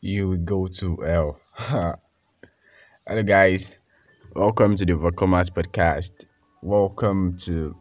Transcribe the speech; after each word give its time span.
you 0.00 0.28
will 0.28 0.36
go 0.36 0.68
to 0.68 0.96
hell. 0.98 1.40
Hello, 3.06 3.22
guys. 3.24 3.72
Welcome 4.34 4.76
to 4.76 4.86
the 4.86 4.92
Overcomers 4.92 5.50
podcast. 5.50 6.26
Welcome 6.62 7.36
to 7.38 7.76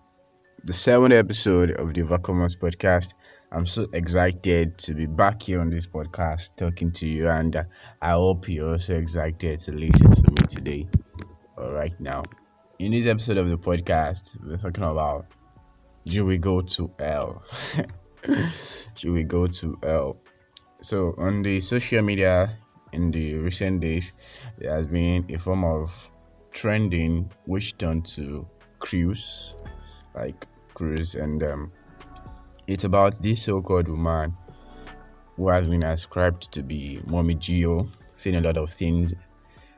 the 0.64 0.74
seventh 0.74 1.14
episode 1.14 1.72
of 1.72 1.94
the 1.94 2.02
Overcomers 2.02 2.58
podcast. 2.58 3.14
I'm 3.52 3.68
so 3.68 3.86
excited 3.94 4.78
to 4.80 4.94
be 4.96 5.06
back 5.06 5.44
here 5.44 5.62
on 5.62 5.70
this 5.70 5.86
podcast 5.86 6.50
talking 6.58 6.92
to 6.94 7.06
you, 7.06 7.30
and 7.30 7.64
I 8.02 8.12
hope 8.12 8.50
you're 8.50 8.72
also 8.72 8.96
excited 8.96 9.60
to 9.62 9.72
listen 9.72 10.12
to 10.12 10.24
me 10.32 10.48
today. 10.50 10.88
All 11.58 11.72
right, 11.72 11.94
now, 12.00 12.24
in 12.80 12.94
this 12.94 13.06
episode 13.06 13.38
of 13.38 13.50
the 13.50 13.58
podcast, 13.58 14.38
we're 14.44 14.58
talking 14.58 14.84
about 14.84 15.28
should 16.08 16.26
we 16.26 16.38
go 16.40 16.62
to 16.62 16.92
hell? 16.98 17.44
should 18.96 19.12
we 19.12 19.24
go 19.24 19.46
to 19.46 19.78
hell? 19.84 20.18
So 20.82 21.16
on 21.18 21.42
the 21.42 21.60
social 21.60 22.02
media 22.04 22.58
in 22.94 23.12
the 23.12 23.36
recent 23.36 23.82
days, 23.82 24.14
there 24.58 24.74
has 24.74 24.88
been 24.88 25.26
a 25.34 25.40
form 25.40 25.66
of 25.66 26.10
trending 26.52 27.32
which 27.46 27.78
turned 27.78 28.06
to 28.06 28.48
cruise, 28.80 29.56
like 30.16 30.46
cruise, 30.74 31.16
and 31.16 31.42
um, 31.44 31.72
it's 32.68 32.84
about 32.84 33.22
this 33.22 33.44
so-called 33.44 33.88
woman 33.88 34.34
who 35.36 35.50
has 35.50 35.68
been 35.68 35.84
ascribed 35.84 36.52
to 36.52 36.64
be 36.64 37.02
Mommy 37.06 37.36
Geo, 37.36 37.90
saying 38.16 38.36
a 38.36 38.42
lot 38.42 38.58
of 38.58 38.70
things 38.70 39.14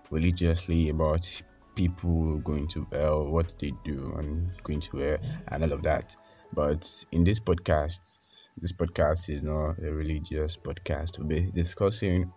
religiously 0.09 0.89
about 0.89 1.29
people 1.75 2.39
going 2.39 2.67
to 2.67 2.85
hell, 2.91 3.25
what 3.25 3.55
they 3.59 3.71
do, 3.85 4.13
and 4.17 4.52
going 4.63 4.81
to 4.81 4.97
hell, 4.97 5.17
and 5.47 5.63
all 5.63 5.73
of 5.73 5.83
that. 5.83 6.16
But 6.53 7.05
in 7.11 7.23
this 7.23 7.39
podcast, 7.39 8.28
this 8.61 8.73
podcast 8.73 9.29
is 9.29 9.41
not 9.41 9.77
a 9.79 9.91
religious 9.91 10.57
podcast. 10.57 11.17
We'll 11.17 11.27
be 11.27 11.51
discussing 11.51 12.31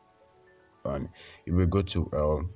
on 0.85 1.09
if 1.47 1.55
we 1.55 1.67
go 1.67 1.83
to 1.83 2.11
um 2.13 2.51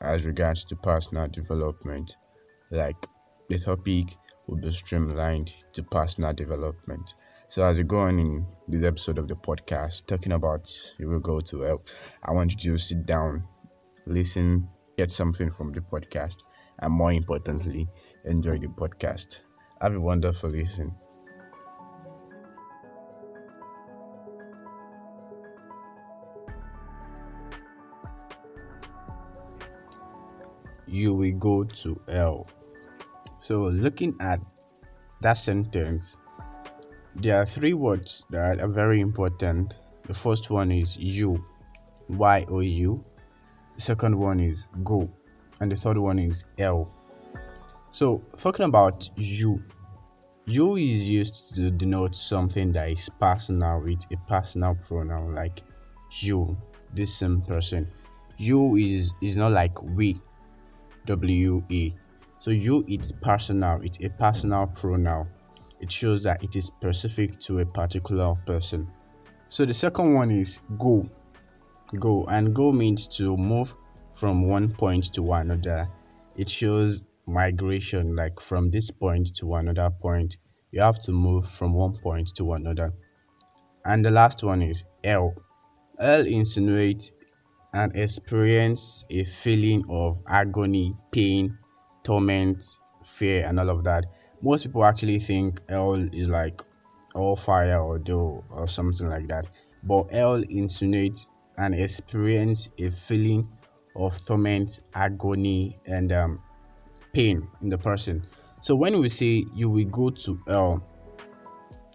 as 0.00 0.24
regards 0.24 0.64
to 0.64 0.76
personal 0.76 1.28
development, 1.28 2.16
like 2.70 2.96
the 3.48 3.58
topic 3.58 4.16
will 4.46 4.58
be 4.58 4.70
streamlined 4.70 5.54
to 5.72 5.82
personal 5.82 6.32
development. 6.32 7.14
So 7.48 7.64
as 7.64 7.78
we 7.78 7.84
go 7.84 7.98
on 7.98 8.18
in 8.18 8.46
this 8.66 8.82
episode 8.82 9.18
of 9.18 9.28
the 9.28 9.36
podcast, 9.36 10.06
talking 10.06 10.32
about 10.32 10.70
you 10.98 11.08
will 11.08 11.20
go 11.20 11.40
to 11.40 11.60
help, 11.62 11.86
I 12.24 12.32
want 12.32 12.64
you 12.64 12.72
to 12.72 12.78
sit 12.78 13.06
down, 13.06 13.44
listen, 14.06 14.68
get 14.96 15.10
something 15.10 15.50
from 15.50 15.72
the 15.72 15.80
podcast, 15.80 16.36
and 16.80 16.92
more 16.92 17.12
importantly, 17.12 17.88
enjoy 18.24 18.58
the 18.58 18.68
podcast. 18.68 19.40
Have 19.80 19.94
a 19.94 20.00
wonderful 20.00 20.50
listen. 20.50 20.94
You 30.92 31.14
will 31.14 31.32
go 31.32 31.64
to 31.64 31.98
hell. 32.06 32.46
So, 33.40 33.62
looking 33.64 34.14
at 34.20 34.40
that 35.22 35.38
sentence, 35.38 36.16
there 37.16 37.40
are 37.40 37.46
three 37.46 37.72
words 37.72 38.24
that 38.30 38.60
are 38.60 38.68
very 38.68 39.00
important. 39.00 39.74
The 40.06 40.14
first 40.14 40.50
one 40.50 40.70
is 40.70 40.96
you, 40.98 41.42
Y 42.08 42.44
O 42.50 42.60
U. 42.60 43.04
The 43.76 43.80
second 43.80 44.18
one 44.18 44.38
is 44.38 44.68
go, 44.84 45.08
and 45.60 45.72
the 45.72 45.76
third 45.76 45.96
one 45.96 46.18
is 46.18 46.44
L. 46.58 46.92
So, 47.90 48.22
talking 48.36 48.66
about 48.66 49.08
you, 49.16 49.62
you 50.44 50.76
is 50.76 51.08
used 51.08 51.54
to 51.54 51.70
denote 51.70 52.14
something 52.14 52.70
that 52.72 52.90
is 52.90 53.08
personal 53.18 53.80
with 53.80 54.04
a 54.12 54.16
personal 54.28 54.76
pronoun 54.86 55.34
like 55.34 55.62
you, 56.10 56.54
this 56.94 57.14
same 57.14 57.40
person. 57.40 57.90
You 58.36 58.76
is 58.76 59.14
is 59.22 59.36
not 59.36 59.52
like 59.52 59.82
we 59.82 60.20
WA. 61.08 61.88
So 62.38 62.50
you 62.50 62.84
it's 62.88 63.12
personal, 63.12 63.80
it's 63.82 63.98
a 64.02 64.08
personal 64.08 64.66
pronoun. 64.66 65.28
It 65.80 65.90
shows 65.90 66.22
that 66.24 66.42
it 66.42 66.56
is 66.56 66.66
specific 66.66 67.38
to 67.40 67.60
a 67.60 67.66
particular 67.66 68.34
person. 68.46 68.88
So 69.48 69.64
the 69.64 69.74
second 69.74 70.14
one 70.14 70.30
is 70.30 70.60
go. 70.78 71.08
Go 71.98 72.24
and 72.26 72.54
go 72.54 72.72
means 72.72 73.06
to 73.18 73.36
move 73.36 73.74
from 74.14 74.48
one 74.48 74.70
point 74.70 75.12
to 75.14 75.32
another. 75.32 75.88
It 76.36 76.48
shows 76.48 77.02
migration 77.26 78.16
like 78.16 78.40
from 78.40 78.70
this 78.70 78.90
point 78.90 79.34
to 79.36 79.54
another 79.56 79.90
point. 79.90 80.36
You 80.70 80.80
have 80.80 80.98
to 81.00 81.12
move 81.12 81.48
from 81.48 81.74
one 81.74 81.96
point 81.98 82.34
to 82.36 82.54
another. 82.54 82.92
And 83.84 84.04
the 84.04 84.10
last 84.10 84.42
one 84.42 84.62
is 84.62 84.84
L. 85.04 85.34
L 85.98 86.26
insinuates 86.26 87.10
and 87.74 87.94
experience 87.96 89.04
a 89.10 89.24
feeling 89.24 89.84
of 89.88 90.20
agony, 90.28 90.94
pain, 91.10 91.56
torment, 92.02 92.62
fear, 93.04 93.46
and 93.46 93.58
all 93.58 93.70
of 93.70 93.84
that. 93.84 94.04
Most 94.42 94.64
people 94.64 94.84
actually 94.84 95.18
think 95.18 95.60
hell 95.68 95.94
is 96.12 96.28
like 96.28 96.62
all 97.14 97.36
fire 97.36 97.80
or 97.80 97.98
dough 97.98 98.44
or 98.50 98.66
something 98.66 99.08
like 99.08 99.28
that. 99.28 99.46
But 99.84 100.10
hell 100.12 100.42
insinuates 100.48 101.26
and 101.58 101.74
experience 101.74 102.68
a 102.78 102.90
feeling 102.90 103.48
of 103.96 104.24
torment, 104.24 104.80
agony, 104.94 105.78
and 105.86 106.12
um, 106.12 106.42
pain 107.12 107.46
in 107.62 107.68
the 107.68 107.78
person. 107.78 108.24
So 108.60 108.74
when 108.74 109.00
we 109.00 109.08
say 109.08 109.44
you 109.54 109.68
will 109.68 109.84
go 109.84 110.10
to 110.10 110.40
hell, 110.46 110.86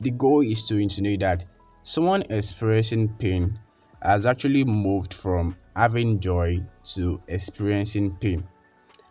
the 0.01 0.11
goal 0.11 0.41
is 0.41 0.65
to 0.67 0.77
insinuate 0.77 1.21
that 1.21 1.45
someone 1.83 2.23
experiencing 2.29 3.09
pain 3.19 3.59
has 4.01 4.25
actually 4.25 4.63
moved 4.63 5.13
from 5.13 5.55
having 5.75 6.19
joy 6.19 6.61
to 6.83 7.21
experiencing 7.27 8.15
pain, 8.17 8.47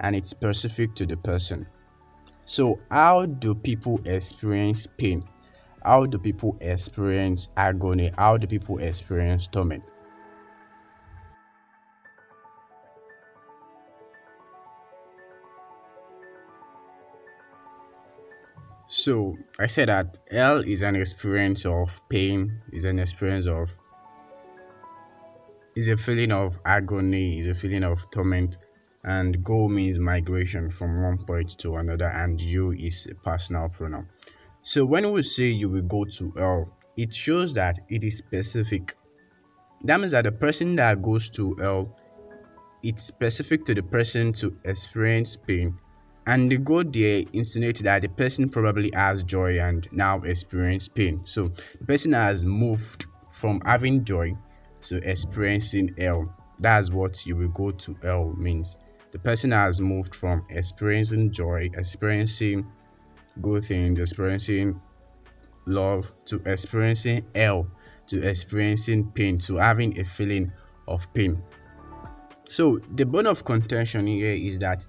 and 0.00 0.16
it's 0.16 0.30
specific 0.30 0.94
to 0.96 1.06
the 1.06 1.16
person. 1.16 1.66
So, 2.44 2.78
how 2.90 3.26
do 3.26 3.54
people 3.54 4.00
experience 4.04 4.86
pain? 4.86 5.28
How 5.84 6.06
do 6.06 6.18
people 6.18 6.56
experience 6.60 7.48
agony? 7.56 8.12
How 8.18 8.36
do 8.36 8.46
people 8.46 8.78
experience 8.78 9.46
torment? 9.46 9.84
So, 18.88 19.36
I 19.58 19.66
said 19.66 19.88
that 19.88 20.18
hell 20.30 20.58
is 20.58 20.82
an 20.82 20.96
experience 20.96 21.66
of 21.66 22.00
pain, 22.08 22.60
is 22.72 22.84
an 22.84 22.98
experience 22.98 23.46
of 23.46 23.76
is 25.76 25.88
a 25.88 25.96
feeling 25.96 26.32
of 26.32 26.58
agony, 26.64 27.38
is 27.38 27.46
a 27.46 27.54
feeling 27.54 27.84
of 27.84 28.10
torment, 28.10 28.56
and 29.04 29.44
go 29.44 29.68
means 29.68 29.98
migration 29.98 30.70
from 30.70 31.02
one 31.02 31.18
point 31.18 31.56
to 31.58 31.76
another, 31.76 32.06
and 32.06 32.40
you 32.40 32.72
is 32.72 33.06
a 33.10 33.14
personal 33.14 33.68
pronoun. 33.68 34.08
So 34.62 34.84
when 34.84 35.12
we 35.12 35.22
say 35.22 35.44
you 35.44 35.68
will 35.68 35.82
go 35.82 36.04
to 36.04 36.32
hell, 36.36 36.72
it 36.96 37.12
shows 37.14 37.52
that 37.54 37.78
it 37.90 38.02
is 38.02 38.16
specific. 38.16 38.96
That 39.84 40.00
means 40.00 40.12
that 40.12 40.24
the 40.24 40.32
person 40.32 40.74
that 40.76 41.02
goes 41.02 41.28
to 41.30 41.54
hell, 41.56 41.94
it's 42.82 43.04
specific 43.04 43.66
to 43.66 43.74
the 43.74 43.82
person 43.82 44.32
to 44.34 44.56
experience 44.64 45.36
pain. 45.36 45.78
And 46.26 46.50
the 46.50 46.56
go 46.56 46.82
there 46.82 47.22
insinuates 47.34 47.82
that 47.82 48.02
the 48.02 48.08
person 48.08 48.48
probably 48.48 48.90
has 48.94 49.22
joy 49.22 49.60
and 49.60 49.86
now 49.92 50.22
experience 50.22 50.88
pain. 50.88 51.20
So 51.24 51.52
the 51.78 51.84
person 51.86 52.12
has 52.14 52.44
moved 52.44 53.06
from 53.30 53.60
having 53.60 54.04
joy 54.04 54.34
to 54.88 54.96
experiencing 55.08 55.94
hell. 55.98 56.32
That's 56.58 56.90
what 56.90 57.26
you 57.26 57.36
will 57.36 57.48
go 57.48 57.70
to 57.70 57.96
hell 58.02 58.34
means. 58.36 58.76
The 59.12 59.18
person 59.18 59.52
has 59.52 59.80
moved 59.80 60.14
from 60.14 60.44
experiencing 60.50 61.32
joy, 61.32 61.70
experiencing 61.74 62.66
good 63.40 63.64
things, 63.64 63.98
experiencing 63.98 64.80
love, 65.66 66.12
to 66.26 66.40
experiencing 66.46 67.24
hell, 67.34 67.66
to 68.08 68.22
experiencing 68.22 69.10
pain, 69.12 69.38
to 69.38 69.56
having 69.56 69.98
a 69.98 70.04
feeling 70.04 70.52
of 70.88 71.12
pain. 71.14 71.42
So, 72.48 72.78
the 72.92 73.04
bone 73.04 73.26
of 73.26 73.44
contention 73.44 74.06
here 74.06 74.34
is 74.34 74.58
that 74.60 74.86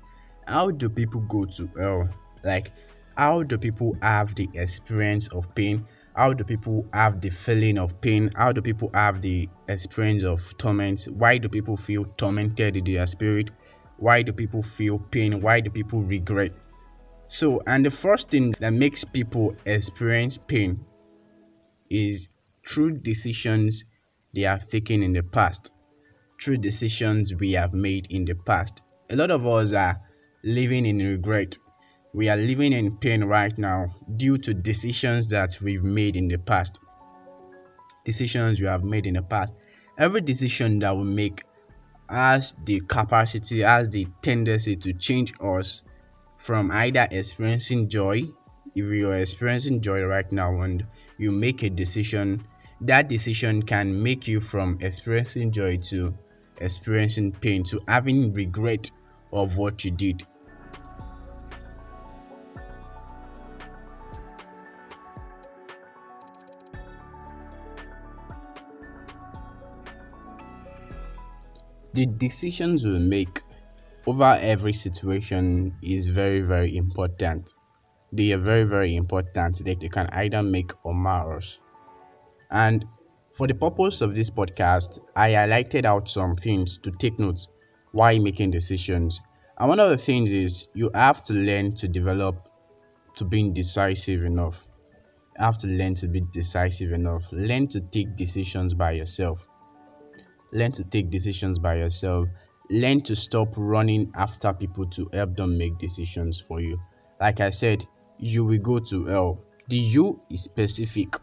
how 0.47 0.71
do 0.71 0.89
people 0.89 1.21
go 1.21 1.45
to 1.45 1.69
hell? 1.77 2.09
Like, 2.43 2.71
how 3.17 3.43
do 3.43 3.57
people 3.57 3.97
have 4.01 4.35
the 4.35 4.47
experience 4.53 5.27
of 5.29 5.53
pain? 5.55 5.85
How 6.17 6.33
do 6.33 6.43
people 6.43 6.83
have 6.93 7.21
the 7.21 7.29
feeling 7.29 7.77
of 7.77 8.01
pain? 8.01 8.31
How 8.35 8.51
do 8.51 8.59
people 8.59 8.89
have 8.95 9.21
the 9.21 9.47
experience 9.67 10.23
of 10.23 10.57
torment? 10.57 11.07
Why 11.11 11.37
do 11.37 11.47
people 11.47 11.77
feel 11.77 12.05
tormented 12.17 12.75
in 12.75 12.83
their 12.83 13.05
spirit? 13.05 13.51
Why 13.99 14.23
do 14.23 14.33
people 14.33 14.63
feel 14.63 14.97
pain? 14.97 15.41
Why 15.41 15.59
do 15.59 15.69
people 15.69 16.01
regret? 16.01 16.53
So 17.27 17.61
and 17.67 17.85
the 17.85 17.91
first 17.91 18.31
thing 18.31 18.55
that 18.59 18.73
makes 18.73 19.03
people 19.03 19.55
experience 19.65 20.39
pain 20.39 20.83
is 21.91 22.29
through 22.67 22.97
decisions 22.99 23.85
they 24.33 24.41
have 24.41 24.65
taken 24.65 25.03
in 25.03 25.13
the 25.13 25.23
past. 25.23 25.69
Through 26.41 26.57
decisions 26.57 27.35
we 27.35 27.51
have 27.51 27.75
made 27.75 28.07
in 28.09 28.25
the 28.25 28.35
past. 28.35 28.81
A 29.11 29.15
lot 29.15 29.29
of 29.29 29.45
us 29.45 29.73
are 29.73 30.01
living 30.43 30.87
in 30.87 30.97
regret 30.97 31.57
we 32.17 32.29
are 32.29 32.35
living 32.35 32.73
in 32.73 32.97
pain 32.97 33.23
right 33.23 33.55
now 33.59 33.85
due 34.15 34.39
to 34.39 34.51
decisions 34.51 35.27
that 35.27 35.55
we've 35.61 35.83
made 35.83 36.15
in 36.15 36.27
the 36.27 36.37
past. 36.39 36.79
Decisions 38.05 38.59
you 38.59 38.65
have 38.65 38.83
made 38.83 39.05
in 39.05 39.13
the 39.13 39.21
past. 39.21 39.53
every 39.99 40.21
decision 40.21 40.79
that 40.79 40.97
we 40.97 41.03
make 41.03 41.43
has 42.09 42.55
the 42.65 42.79
capacity, 42.87 43.59
has 43.59 43.87
the 43.89 44.07
tendency 44.23 44.75
to 44.75 44.93
change 44.93 45.31
us 45.41 45.83
from 46.37 46.71
either 46.71 47.07
experiencing 47.11 47.87
joy, 47.87 48.23
if 48.73 48.85
you're 48.85 49.17
experiencing 49.17 49.79
joy 49.79 50.01
right 50.01 50.31
now 50.31 50.61
and 50.61 50.87
you 51.19 51.31
make 51.31 51.61
a 51.61 51.69
decision, 51.69 52.43
that 52.81 53.09
decision 53.09 53.61
can 53.61 54.01
make 54.01 54.27
you 54.27 54.41
from 54.41 54.75
experiencing 54.81 55.51
joy 55.51 55.77
to 55.77 56.11
experiencing 56.61 57.31
pain 57.31 57.61
to 57.61 57.79
having 57.87 58.33
regret 58.33 58.89
of 59.31 59.57
what 59.57 59.85
you 59.85 59.91
did. 59.91 60.25
The 71.97 72.05
decisions 72.05 72.85
we 72.85 72.99
make 72.99 73.41
over 74.05 74.38
every 74.39 74.73
situation 74.73 75.75
is 75.81 76.05
very, 76.05 76.41
very 76.41 76.77
important. 76.77 77.55
They 78.13 78.33
are 78.33 78.38
very, 78.38 78.65
very 78.65 78.95
important. 78.95 79.65
They, 79.65 79.73
they 79.73 79.89
can 79.89 80.07
either 80.11 80.44
make 80.44 80.73
or 80.83 80.94
mar 80.94 81.38
us. 81.38 81.59
And 82.51 82.85
for 83.33 83.47
the 83.47 83.55
purpose 83.55 84.01
of 84.01 84.13
this 84.13 84.29
podcast, 84.29 84.99
I 85.15 85.31
highlighted 85.31 85.85
out 85.85 86.07
some 86.07 86.35
things 86.35 86.77
to 86.83 86.91
take 86.91 87.17
notes 87.17 87.47
while 87.94 88.19
making 88.19 88.51
decisions. 88.51 89.19
And 89.57 89.67
one 89.67 89.79
of 89.79 89.89
the 89.89 89.97
things 89.97 90.29
is 90.29 90.67
you 90.75 90.91
have 90.93 91.23
to 91.23 91.33
learn 91.33 91.73
to 91.77 91.88
develop 91.88 92.47
to 93.15 93.25
being 93.25 93.53
decisive 93.53 94.23
enough. 94.23 94.67
You 95.39 95.45
have 95.45 95.57
to 95.61 95.67
learn 95.67 95.95
to 95.95 96.07
be 96.07 96.21
decisive 96.21 96.91
enough. 96.91 97.23
Learn 97.31 97.67
to 97.69 97.81
take 97.81 98.15
decisions 98.15 98.75
by 98.75 98.91
yourself. 98.91 99.47
Learn 100.51 100.71
to 100.73 100.83
take 100.83 101.09
decisions 101.09 101.59
by 101.59 101.75
yourself. 101.75 102.29
Learn 102.69 103.01
to 103.01 103.15
stop 103.15 103.53
running 103.57 104.11
after 104.15 104.53
people 104.53 104.85
to 104.88 105.09
help 105.13 105.35
them 105.35 105.57
make 105.57 105.77
decisions 105.77 106.39
for 106.39 106.59
you. 106.59 106.79
Like 107.19 107.39
I 107.39 107.49
said, 107.49 107.85
you 108.19 108.45
will 108.45 108.59
go 108.59 108.79
to 108.79 109.09
L. 109.09 109.39
The 109.69 109.77
you 109.77 110.21
is 110.29 110.44
specific. 110.44 111.15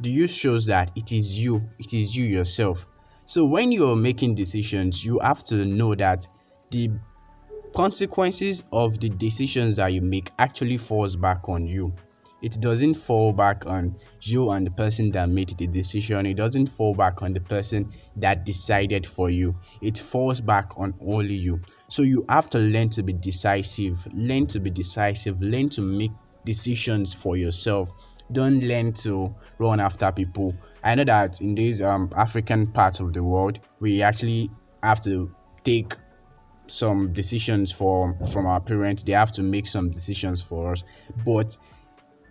The 0.00 0.10
you 0.10 0.26
shows 0.26 0.66
that 0.66 0.90
it 0.96 1.12
is 1.12 1.38
you, 1.38 1.62
it 1.78 1.94
is 1.94 2.16
you 2.16 2.24
yourself. 2.24 2.86
So 3.24 3.44
when 3.44 3.70
you 3.70 3.88
are 3.88 3.96
making 3.96 4.34
decisions, 4.34 5.04
you 5.04 5.18
have 5.20 5.44
to 5.44 5.64
know 5.64 5.94
that 5.94 6.26
the 6.70 6.90
consequences 7.74 8.64
of 8.72 8.98
the 9.00 9.08
decisions 9.08 9.76
that 9.76 9.88
you 9.88 10.02
make 10.02 10.30
actually 10.38 10.76
falls 10.76 11.16
back 11.16 11.48
on 11.48 11.66
you 11.66 11.94
it 12.42 12.60
doesn't 12.60 12.94
fall 12.94 13.32
back 13.32 13.66
on 13.66 13.96
you 14.22 14.50
and 14.50 14.66
the 14.66 14.70
person 14.72 15.10
that 15.12 15.28
made 15.28 15.50
the 15.50 15.66
decision. 15.68 16.26
It 16.26 16.34
doesn't 16.34 16.66
fall 16.66 16.94
back 16.94 17.22
on 17.22 17.32
the 17.32 17.40
person 17.40 17.92
that 18.16 18.44
decided 18.44 19.06
for 19.06 19.30
you. 19.30 19.56
It 19.80 19.96
falls 19.96 20.40
back 20.40 20.72
on 20.76 20.94
only 21.00 21.34
you. 21.34 21.60
So 21.88 22.02
you 22.02 22.24
have 22.28 22.50
to 22.50 22.58
learn 22.58 22.88
to 22.90 23.02
be 23.02 23.12
decisive. 23.12 24.06
Learn 24.12 24.46
to 24.48 24.58
be 24.60 24.70
decisive. 24.70 25.40
Learn 25.40 25.68
to 25.70 25.80
make 25.80 26.10
decisions 26.44 27.14
for 27.14 27.36
yourself. 27.36 27.90
Don't 28.32 28.60
learn 28.64 28.92
to 28.94 29.32
run 29.58 29.78
after 29.78 30.10
people. 30.10 30.54
I 30.82 30.96
know 30.96 31.04
that 31.04 31.40
in 31.40 31.54
these 31.54 31.80
um, 31.80 32.10
african 32.16 32.66
parts 32.66 32.98
of 32.98 33.12
the 33.12 33.22
world 33.22 33.60
we 33.78 34.02
actually 34.02 34.50
have 34.82 35.00
to 35.02 35.32
take 35.62 35.94
some 36.66 37.12
decisions 37.12 37.70
for 37.70 38.16
from 38.32 38.46
our 38.46 38.60
parents. 38.60 39.02
They 39.02 39.12
have 39.12 39.30
to 39.32 39.42
make 39.42 39.66
some 39.66 39.90
decisions 39.90 40.42
for 40.42 40.72
us. 40.72 40.82
But 41.24 41.56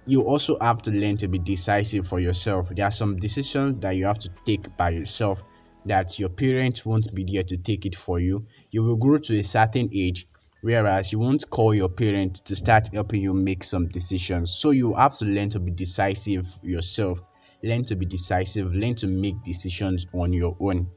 you 0.06 0.22
also 0.22 0.58
have 0.60 0.82
to 0.84 0.92
learn 0.92 1.18
to 1.18 1.28
be 1.28 1.38
decisive 1.40 2.08
for 2.08 2.20
yourself. 2.20 2.70
There 2.76 2.86
are 2.86 2.92
some 2.92 3.18
decisions 3.18 3.80
that 3.82 3.96
you 3.96 4.06
have 4.06 4.20
to 4.20 4.30
take 4.46 4.76
by 4.78 4.90
yourself 4.90 5.44
that 5.86 6.20
your 6.20 6.30
parents 6.30 6.86
won't 6.86 7.14
be 7.14 7.24
there 7.24 7.44
to 7.44 7.58
take 7.58 7.86
it 7.86 7.96
for 7.96 8.20
you. 8.20 8.46
You 8.72 8.84
will 8.84 8.96
grow 8.96 9.18
to 9.18 9.40
a 9.40 9.44
certain 9.44 9.90
age, 9.94 10.28
whereas 10.62 11.12
you 11.12 11.20
won't 11.20 11.50
call 11.50 11.74
your 11.74 11.90
parents 11.90 12.40
to 12.42 12.56
start 12.56 12.90
helping 12.94 13.22
you 13.22 13.34
make 13.34 13.64
some 13.64 13.88
decisions. 13.88 14.54
So 14.54 14.72
you 14.72 14.94
have 14.94 15.18
to 15.20 15.26
learn 15.26 15.50
to 15.50 15.60
be 15.60 15.72
decisive 15.72 16.48
yourself. 16.62 17.22
Learn 17.64 17.84
to 17.86 17.96
be 17.96 18.06
decisive, 18.06 18.74
learn 18.74 18.96
to 18.96 19.08
make 19.08 19.42
decisions 19.44 20.08
on 20.14 20.34
your 20.34 20.56
own. 20.60 20.88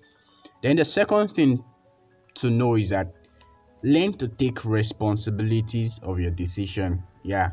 Then 0.63 0.77
the 0.77 0.85
second 0.85 1.29
thing 1.29 1.63
to 2.37 2.51
know 2.51 2.77
is 2.77 2.89
that 2.91 3.13
learn 3.83 4.15
to 4.15 4.29
take 4.29 4.65
responsibilities 4.65 6.01
of 6.03 6.19
your 6.19 6.31
decision. 6.31 7.03
Yeah, 7.23 7.51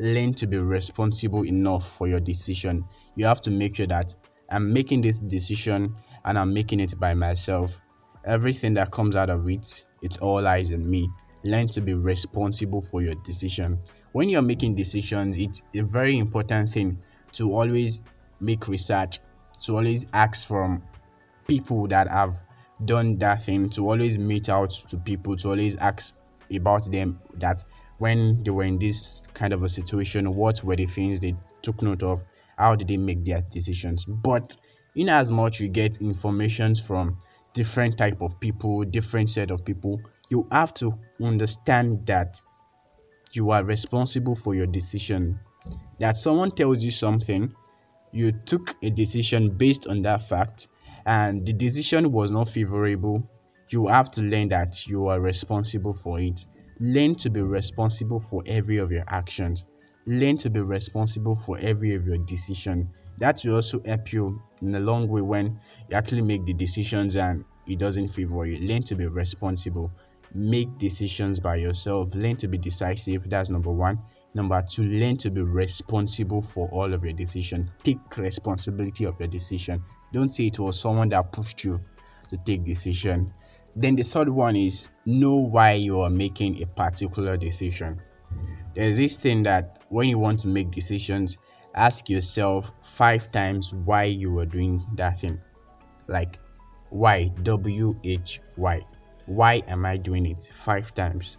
learn 0.00 0.32
to 0.32 0.46
be 0.46 0.56
responsible 0.56 1.44
enough 1.46 1.86
for 1.86 2.08
your 2.08 2.20
decision. 2.20 2.84
You 3.16 3.26
have 3.26 3.42
to 3.42 3.50
make 3.50 3.76
sure 3.76 3.86
that 3.88 4.14
I'm 4.50 4.72
making 4.72 5.02
this 5.02 5.18
decision 5.18 5.94
and 6.24 6.38
I'm 6.38 6.54
making 6.54 6.80
it 6.80 6.98
by 6.98 7.12
myself. 7.12 7.80
Everything 8.24 8.74
that 8.74 8.90
comes 8.90 9.14
out 9.14 9.28
of 9.28 9.48
it, 9.48 9.84
it 10.02 10.18
all 10.22 10.40
lies 10.40 10.70
in 10.70 10.90
me. 10.90 11.08
Learn 11.44 11.68
to 11.68 11.82
be 11.82 11.92
responsible 11.92 12.80
for 12.80 13.02
your 13.02 13.14
decision. 13.16 13.78
When 14.12 14.30
you're 14.30 14.42
making 14.42 14.74
decisions, 14.74 15.36
it's 15.36 15.60
a 15.74 15.82
very 15.82 16.18
important 16.18 16.70
thing 16.70 16.98
to 17.32 17.54
always 17.54 18.02
make 18.40 18.68
research, 18.68 19.20
to 19.64 19.76
always 19.76 20.06
ask 20.14 20.48
from 20.48 20.82
people 21.46 21.86
that 21.88 22.08
have 22.08 22.40
done 22.86 23.18
that 23.18 23.42
thing, 23.42 23.68
to 23.70 23.88
always 23.90 24.18
meet 24.18 24.48
out 24.48 24.70
to 24.70 24.96
people, 24.96 25.36
to 25.36 25.50
always 25.50 25.76
ask 25.76 26.16
about 26.50 26.90
them 26.90 27.20
that 27.34 27.64
when 28.00 28.42
they 28.42 28.50
were 28.50 28.64
in 28.64 28.78
this 28.78 29.22
kind 29.34 29.52
of 29.52 29.62
a 29.62 29.68
situation, 29.68 30.34
what 30.34 30.64
were 30.64 30.74
the 30.74 30.86
things 30.86 31.20
they 31.20 31.36
took 31.60 31.82
note 31.82 32.02
of? 32.02 32.24
How 32.56 32.74
did 32.74 32.88
they 32.88 32.96
make 32.96 33.26
their 33.26 33.42
decisions? 33.42 34.06
But 34.06 34.56
in 34.96 35.10
as 35.10 35.30
much 35.30 35.60
you 35.60 35.68
get 35.68 35.98
informations 35.98 36.80
from 36.80 37.18
different 37.52 37.98
type 37.98 38.22
of 38.22 38.40
people, 38.40 38.84
different 38.84 39.28
set 39.28 39.50
of 39.50 39.66
people, 39.66 40.00
you 40.30 40.48
have 40.50 40.72
to 40.74 40.98
understand 41.22 42.06
that 42.06 42.40
you 43.32 43.50
are 43.50 43.62
responsible 43.64 44.34
for 44.34 44.54
your 44.54 44.66
decision. 44.66 45.38
That 45.98 46.16
someone 46.16 46.52
tells 46.52 46.82
you 46.82 46.90
something, 46.90 47.54
you 48.12 48.32
took 48.32 48.76
a 48.82 48.88
decision 48.88 49.50
based 49.50 49.86
on 49.86 50.00
that 50.02 50.26
fact, 50.26 50.68
and 51.04 51.44
the 51.44 51.52
decision 51.52 52.12
was 52.12 52.30
not 52.30 52.48
favorable, 52.48 53.28
you 53.68 53.88
have 53.88 54.10
to 54.12 54.22
learn 54.22 54.48
that 54.48 54.86
you 54.86 55.08
are 55.08 55.20
responsible 55.20 55.92
for 55.92 56.18
it. 56.18 56.46
Learn 56.80 57.14
to 57.16 57.28
be 57.28 57.42
responsible 57.42 58.18
for 58.18 58.42
every 58.46 58.78
of 58.78 58.90
your 58.90 59.04
actions. 59.08 59.66
Learn 60.06 60.38
to 60.38 60.48
be 60.48 60.60
responsible 60.60 61.36
for 61.36 61.58
every 61.58 61.94
of 61.94 62.06
your 62.06 62.16
decision. 62.16 62.88
That 63.18 63.42
will 63.44 63.56
also 63.56 63.82
help 63.84 64.12
you 64.14 64.40
in 64.62 64.74
a 64.74 64.80
long 64.80 65.06
way 65.06 65.20
when 65.20 65.60
you 65.90 65.96
actually 65.96 66.22
make 66.22 66.46
the 66.46 66.54
decisions 66.54 67.16
and 67.16 67.44
it 67.66 67.78
doesn't 67.78 68.08
favor 68.08 68.46
you. 68.46 68.66
Learn 68.66 68.82
to 68.84 68.94
be 68.94 69.06
responsible. 69.06 69.92
Make 70.34 70.78
decisions 70.78 71.38
by 71.38 71.56
yourself. 71.56 72.14
Learn 72.14 72.36
to 72.36 72.48
be 72.48 72.56
decisive. 72.56 73.28
That's 73.28 73.50
number 73.50 73.70
one. 73.70 73.98
Number 74.32 74.64
two, 74.66 74.84
learn 74.84 75.18
to 75.18 75.30
be 75.30 75.42
responsible 75.42 76.40
for 76.40 76.68
all 76.70 76.94
of 76.94 77.04
your 77.04 77.12
decisions. 77.12 77.70
Take 77.82 78.16
responsibility 78.16 79.04
of 79.04 79.18
your 79.18 79.28
decision. 79.28 79.82
Don't 80.12 80.32
say 80.32 80.46
it 80.46 80.58
was 80.58 80.80
someone 80.80 81.10
that 81.10 81.30
pushed 81.32 81.62
you 81.64 81.78
to 82.28 82.36
take 82.38 82.64
decision. 82.64 83.34
Then 83.76 83.96
the 83.96 84.02
third 84.02 84.28
one 84.28 84.56
is 84.56 84.88
know 85.06 85.36
why 85.36 85.72
you 85.72 86.00
are 86.00 86.10
making 86.10 86.62
a 86.62 86.66
particular 86.66 87.36
decision. 87.36 88.00
There's 88.74 88.96
this 88.96 89.16
thing 89.16 89.42
that 89.44 89.84
when 89.88 90.08
you 90.08 90.18
want 90.18 90.40
to 90.40 90.48
make 90.48 90.70
decisions, 90.70 91.38
ask 91.74 92.08
yourself 92.08 92.72
five 92.82 93.30
times 93.30 93.74
why 93.74 94.04
you 94.04 94.38
are 94.38 94.46
doing 94.46 94.84
that 94.96 95.20
thing. 95.20 95.40
Like 96.08 96.38
why 96.90 97.32
W 97.42 97.98
H 98.04 98.40
Y. 98.56 98.80
Why 99.26 99.62
am 99.68 99.86
I 99.86 99.96
doing 99.96 100.26
it? 100.26 100.50
Five 100.52 100.92
times. 100.94 101.38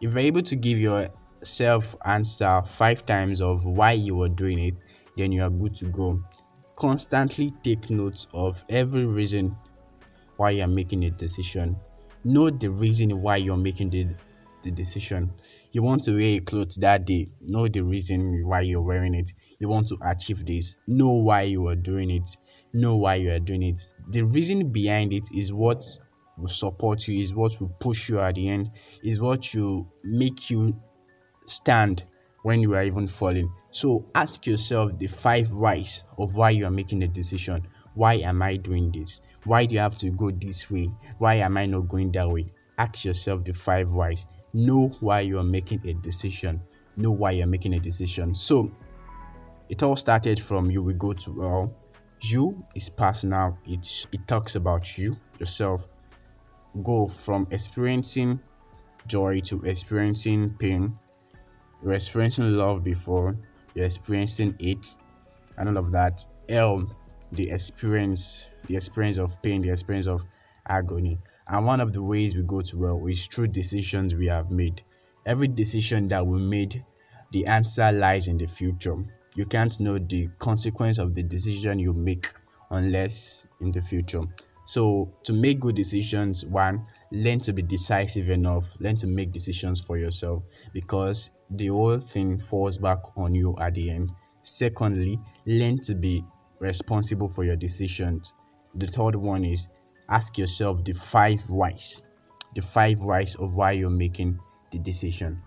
If 0.00 0.12
you're 0.12 0.20
able 0.20 0.42
to 0.42 0.56
give 0.56 0.78
yourself 0.78 1.96
answer 2.04 2.62
five 2.64 3.04
times 3.04 3.40
of 3.40 3.64
why 3.64 3.92
you 3.92 4.22
are 4.22 4.28
doing 4.28 4.58
it, 4.60 4.74
then 5.16 5.32
you 5.32 5.42
are 5.42 5.50
good 5.50 5.74
to 5.76 5.86
go. 5.86 6.20
Constantly 6.76 7.50
take 7.62 7.90
notes 7.90 8.26
of 8.32 8.64
every 8.68 9.06
reason 9.06 9.56
why 10.36 10.50
you're 10.50 10.66
making 10.66 11.04
a 11.04 11.10
decision. 11.10 11.76
Know 12.24 12.50
the 12.50 12.70
reason 12.70 13.20
why 13.20 13.36
you're 13.36 13.56
making 13.56 13.90
the, 13.90 14.06
the 14.62 14.70
decision. 14.70 15.30
You 15.72 15.82
want 15.82 16.02
to 16.04 16.12
wear 16.12 16.36
a 16.36 16.40
clothes 16.40 16.76
that 16.76 17.04
day. 17.04 17.26
Know 17.40 17.68
the 17.68 17.82
reason 17.82 18.42
why 18.46 18.60
you're 18.60 18.82
wearing 18.82 19.14
it. 19.14 19.30
You 19.58 19.68
want 19.68 19.88
to 19.88 19.98
achieve 20.04 20.44
this. 20.46 20.76
Know 20.86 21.10
why 21.10 21.42
you 21.42 21.68
are 21.68 21.76
doing 21.76 22.10
it. 22.10 22.28
Know 22.72 22.96
why 22.96 23.16
you 23.16 23.30
are 23.30 23.38
doing 23.38 23.62
it. 23.62 23.80
The 24.08 24.22
reason 24.22 24.70
behind 24.72 25.12
it 25.12 25.28
is 25.34 25.52
what 25.52 25.82
will 26.36 26.48
support 26.48 27.06
you, 27.06 27.22
is 27.22 27.34
what 27.34 27.60
will 27.60 27.68
push 27.80 28.08
you 28.08 28.20
at 28.20 28.34
the 28.34 28.48
end, 28.48 28.70
is 29.02 29.20
what 29.20 29.48
will 29.54 29.86
make 30.02 30.50
you 30.50 30.74
stand 31.46 32.04
when 32.42 32.60
you 32.60 32.74
are 32.74 32.82
even 32.82 33.06
falling. 33.06 33.52
So 33.70 34.06
ask 34.14 34.46
yourself 34.46 34.98
the 34.98 35.06
five 35.06 35.52
whys 35.52 36.04
of 36.18 36.36
why 36.36 36.50
you 36.50 36.66
are 36.66 36.70
making 36.70 37.02
a 37.02 37.08
decision. 37.08 37.66
Why 37.94 38.14
am 38.14 38.42
I 38.42 38.56
doing 38.56 38.90
this? 38.92 39.20
Why 39.44 39.66
do 39.66 39.74
you 39.74 39.80
have 39.80 39.96
to 39.98 40.10
go 40.10 40.30
this 40.30 40.70
way? 40.70 40.90
Why 41.18 41.34
am 41.36 41.56
I 41.56 41.66
not 41.66 41.88
going 41.88 42.12
that 42.12 42.28
way? 42.28 42.46
Ask 42.78 43.04
yourself 43.04 43.44
the 43.44 43.52
five 43.52 43.92
whys. 43.92 44.26
Know 44.52 44.88
why 45.00 45.20
you 45.20 45.38
are 45.38 45.44
making 45.44 45.86
a 45.86 45.94
decision. 45.94 46.60
Know 46.96 47.10
why 47.10 47.32
you're 47.32 47.46
making 47.46 47.74
a 47.74 47.80
decision. 47.80 48.34
So 48.34 48.70
it 49.68 49.82
all 49.82 49.96
started 49.96 50.40
from 50.40 50.70
you 50.70 50.82
will 50.82 50.94
go 50.94 51.12
to 51.12 51.32
well, 51.32 51.72
You 52.20 52.64
is 52.74 52.88
personal. 52.88 53.58
it's 53.66 54.06
it 54.12 54.26
talks 54.26 54.56
about 54.56 54.96
you 54.98 55.16
yourself. 55.38 55.88
Go 56.82 57.06
from 57.08 57.46
experiencing 57.50 58.40
joy 59.06 59.40
to 59.40 59.62
experiencing 59.64 60.54
pain. 60.58 60.98
You're 61.82 61.92
experiencing 61.92 62.56
love 62.56 62.82
before. 62.82 63.36
You're 63.74 63.84
experiencing 63.84 64.56
it 64.58 64.96
and 65.58 65.68
all 65.68 65.76
of 65.76 65.90
that. 65.92 66.24
L, 66.48 66.88
the 67.34 67.50
experience, 67.50 68.48
the 68.66 68.76
experience 68.76 69.18
of 69.18 69.40
pain, 69.42 69.62
the 69.62 69.70
experience 69.70 70.06
of 70.06 70.24
agony. 70.68 71.18
And 71.46 71.66
one 71.66 71.80
of 71.80 71.92
the 71.92 72.02
ways 72.02 72.34
we 72.34 72.42
go 72.42 72.62
to 72.62 72.78
well 72.78 73.06
is 73.06 73.26
through 73.26 73.48
decisions 73.48 74.14
we 74.14 74.26
have 74.26 74.50
made. 74.50 74.82
Every 75.26 75.48
decision 75.48 76.06
that 76.06 76.26
we 76.26 76.38
made, 76.40 76.84
the 77.32 77.46
answer 77.46 77.90
lies 77.92 78.28
in 78.28 78.38
the 78.38 78.46
future. 78.46 78.96
You 79.36 79.46
can't 79.46 79.78
know 79.80 79.98
the 79.98 80.28
consequence 80.38 80.98
of 80.98 81.14
the 81.14 81.22
decision 81.22 81.78
you 81.78 81.92
make 81.92 82.32
unless 82.70 83.46
in 83.60 83.72
the 83.72 83.80
future. 83.80 84.22
So, 84.66 85.12
to 85.24 85.32
make 85.34 85.60
good 85.60 85.74
decisions, 85.74 86.46
one, 86.46 86.86
learn 87.12 87.40
to 87.40 87.52
be 87.52 87.62
decisive 87.62 88.30
enough, 88.30 88.72
learn 88.80 88.96
to 88.96 89.06
make 89.06 89.32
decisions 89.32 89.80
for 89.80 89.98
yourself 89.98 90.42
because 90.72 91.30
the 91.50 91.66
whole 91.68 91.98
thing 91.98 92.38
falls 92.38 92.78
back 92.78 92.98
on 93.16 93.34
you 93.34 93.54
at 93.60 93.74
the 93.74 93.90
end. 93.90 94.12
Secondly, 94.42 95.18
learn 95.46 95.78
to 95.82 95.94
be 95.94 96.24
responsible 96.58 97.28
for 97.28 97.44
your 97.44 97.56
decisions. 97.56 98.34
The 98.74 98.86
third 98.86 99.16
one 99.16 99.44
is 99.44 99.68
ask 100.08 100.38
yourself 100.38 100.84
the 100.84 100.92
five 100.92 101.40
whys, 101.48 102.02
the 102.54 102.62
five 102.62 103.00
whys 103.00 103.34
of 103.36 103.54
why 103.54 103.72
you're 103.72 103.90
making 103.90 104.38
the 104.70 104.78
decision. 104.78 105.42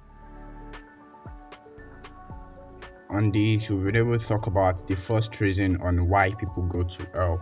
On 3.10 3.32
this, 3.32 3.70
we 3.70 3.78
will 3.78 3.96
able 3.96 4.20
to 4.20 4.26
talk 4.26 4.48
about 4.48 4.86
the 4.86 4.96
first 4.96 5.40
reason 5.40 5.78
on 5.82 6.10
why 6.10 6.30
people 6.32 6.64
go 6.64 6.84
to 6.84 7.08
hell. 7.14 7.40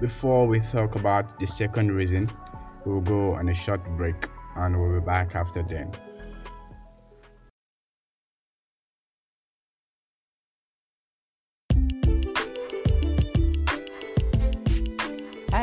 Before 0.00 0.46
we 0.46 0.60
talk 0.60 0.96
about 0.96 1.38
the 1.38 1.46
second 1.46 1.92
reason, 1.92 2.30
we'll 2.84 3.02
go 3.02 3.34
on 3.34 3.48
a 3.48 3.54
short 3.54 3.84
break 3.96 4.28
and 4.56 4.80
we'll 4.80 5.00
be 5.00 5.04
back 5.04 5.34
after 5.34 5.62
then. 5.62 5.92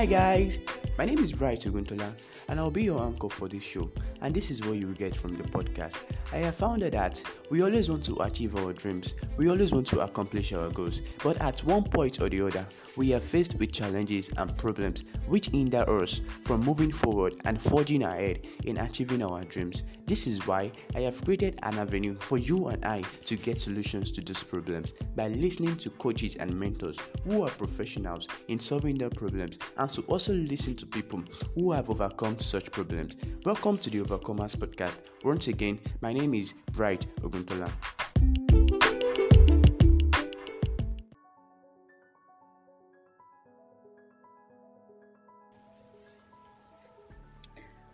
Hi 0.03 0.07
guys, 0.07 0.59
my 0.97 1.05
name 1.05 1.19
is 1.19 1.31
Bright 1.31 1.59
Oguntola 1.59 2.11
and 2.49 2.59
I'll 2.59 2.69
be 2.69 2.83
your 2.83 3.01
anchor 3.01 3.29
for 3.29 3.47
this 3.47 3.63
show. 3.63 3.89
And 4.23 4.33
this 4.33 4.49
is 4.49 4.61
what 4.65 4.77
you 4.77 4.87
will 4.87 4.93
get 4.93 5.13
from 5.13 5.35
the 5.35 5.43
podcast. 5.43 6.01
I 6.31 6.37
have 6.37 6.55
found 6.55 6.81
that 6.81 7.21
we 7.49 7.61
always 7.61 7.89
want 7.89 8.05
to 8.05 8.15
achieve 8.21 8.55
our 8.55 8.71
dreams, 8.71 9.15
we 9.35 9.49
always 9.49 9.73
want 9.73 9.85
to 9.87 9.99
accomplish 9.99 10.53
our 10.53 10.69
goals, 10.69 11.01
but 11.21 11.39
at 11.41 11.59
one 11.65 11.83
point 11.83 12.21
or 12.21 12.29
the 12.29 12.41
other, 12.41 12.65
we 12.95 13.13
are 13.13 13.19
faced 13.19 13.55
with 13.59 13.73
challenges 13.73 14.29
and 14.37 14.57
problems 14.57 15.03
which 15.27 15.47
hinder 15.47 15.83
us 16.01 16.21
from 16.39 16.61
moving 16.61 16.91
forward 16.91 17.33
and 17.43 17.61
forging 17.61 18.03
ahead 18.03 18.45
in 18.63 18.77
achieving 18.77 19.21
our 19.21 19.43
dreams. 19.43 19.83
This 20.05 20.25
is 20.25 20.45
why 20.47 20.71
I 20.95 21.01
have 21.01 21.23
created 21.23 21.59
an 21.63 21.77
avenue 21.77 22.15
for 22.15 22.37
you 22.37 22.67
and 22.67 22.83
I 22.85 23.01
to 23.25 23.35
get 23.35 23.59
solutions 23.59 24.09
to 24.11 24.21
these 24.21 24.43
problems 24.43 24.93
by 25.15 25.27
listening 25.27 25.75
to 25.77 25.89
coaches 25.91 26.35
and 26.37 26.57
mentors 26.57 26.97
who 27.25 27.43
are 27.43 27.49
professionals 27.49 28.27
in 28.47 28.59
solving 28.59 28.97
their 28.97 29.09
problems 29.09 29.59
and 29.77 29.91
to 29.91 30.01
also 30.03 30.33
listen 30.33 30.75
to 30.77 30.85
people 30.85 31.21
who 31.55 31.71
have 31.71 31.89
overcome 31.89 32.39
such 32.39 32.71
problems. 32.71 33.17
Welcome 33.45 33.77
to 33.79 33.89
the 33.89 34.01
Overcomers 34.13 34.55
Podcast. 34.55 34.97
Once 35.23 35.47
again, 35.47 35.79
my 36.01 36.13
name 36.13 36.35
is 36.35 36.53
Bright 36.71 37.05
Oguntola. 37.21 37.69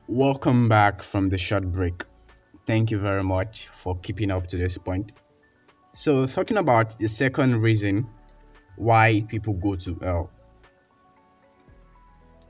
Welcome 0.08 0.68
back 0.68 1.02
from 1.04 1.30
the 1.30 1.38
short 1.38 1.72
break. 1.72 2.04
Thank 2.66 2.92
you 2.92 3.00
very 3.00 3.24
much 3.24 3.68
for 3.68 3.98
keeping 4.00 4.30
up 4.30 4.48
to 4.48 4.58
this 4.58 4.78
point. 4.78 5.14
So, 5.94 6.26
talking 6.26 6.58
about 6.58 7.00
the 7.00 7.08
second 7.08 7.62
reason 7.62 8.08
why 8.76 9.24
people 9.28 9.54
go 9.54 9.76
to 9.76 9.96
hell. 10.02 10.32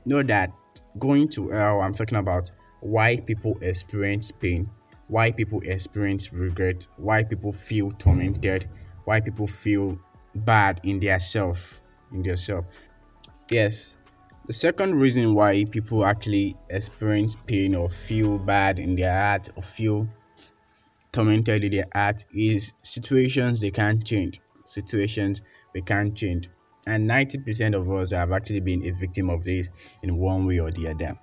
Know 0.04 0.22
that 0.24 0.52
going 0.98 1.28
to 1.28 1.50
hell, 1.50 1.82
I'm 1.82 1.94
talking 1.94 2.18
about 2.18 2.50
why 2.80 3.16
people 3.16 3.56
experience 3.60 4.30
pain, 4.30 4.68
why 5.08 5.30
people 5.30 5.60
experience 5.64 6.32
regret, 6.32 6.86
why 6.96 7.22
people 7.22 7.52
feel 7.52 7.90
tormented, 7.92 8.68
why 9.04 9.20
people 9.20 9.46
feel 9.46 9.98
bad 10.34 10.80
in 10.84 11.00
their 11.00 11.18
self, 11.18 11.80
in 12.12 12.22
their 12.22 12.36
self. 12.36 12.64
Yes, 13.50 13.96
the 14.46 14.52
second 14.52 14.96
reason 14.96 15.34
why 15.34 15.64
people 15.64 16.04
actually 16.04 16.56
experience 16.70 17.34
pain 17.34 17.74
or 17.74 17.88
feel 17.88 18.38
bad 18.38 18.78
in 18.78 18.96
their 18.96 19.12
heart 19.12 19.48
or 19.54 19.62
feel 19.62 20.08
tormented 21.12 21.64
in 21.64 21.72
their 21.72 21.86
heart 21.94 22.24
is 22.34 22.72
situations 22.82 23.60
they 23.60 23.70
can't 23.70 24.04
change. 24.04 24.40
Situations 24.66 25.42
they 25.74 25.80
can't 25.80 26.16
change. 26.16 26.48
And 26.86 27.08
90% 27.08 27.74
of 27.74 27.90
us 27.92 28.12
have 28.12 28.32
actually 28.32 28.60
been 28.60 28.86
a 28.86 28.90
victim 28.90 29.30
of 29.30 29.44
this 29.44 29.68
in 30.02 30.16
one 30.16 30.46
way 30.46 30.58
or 30.58 30.70
the 30.70 30.88
other. 30.88 31.18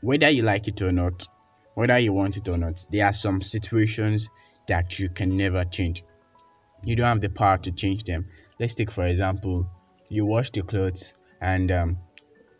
Whether 0.00 0.30
you 0.30 0.42
like 0.42 0.68
it 0.68 0.80
or 0.82 0.92
not, 0.92 1.26
whether 1.74 1.98
you 1.98 2.12
want 2.12 2.36
it 2.36 2.48
or 2.48 2.56
not, 2.56 2.84
there 2.90 3.06
are 3.06 3.12
some 3.12 3.40
situations 3.40 4.28
that 4.68 4.98
you 4.98 5.08
can 5.08 5.36
never 5.36 5.64
change. 5.64 6.04
You 6.84 6.96
don't 6.96 7.06
have 7.06 7.20
the 7.20 7.30
power 7.30 7.58
to 7.58 7.72
change 7.72 8.04
them. 8.04 8.26
Let's 8.60 8.74
take, 8.74 8.90
for 8.90 9.06
example, 9.06 9.68
you 10.08 10.24
wash 10.24 10.50
the 10.50 10.62
clothes 10.62 11.14
and 11.40 11.70
um, 11.70 11.98